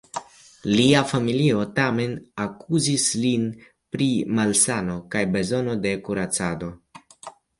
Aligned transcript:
Lia 0.77 1.01
familio 1.09 1.65
tamen 1.79 2.15
akuzis 2.45 3.05
lin 3.25 3.45
pri 3.95 4.07
malsano 4.39 4.97
kaj 5.17 5.23
bezono 5.35 5.77
de 5.87 5.93
kuracado. 6.09 6.71